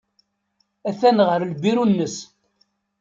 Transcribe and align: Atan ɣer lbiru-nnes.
Atan 0.89 1.17
ɣer 1.27 1.41
lbiru-nnes. 1.51 2.15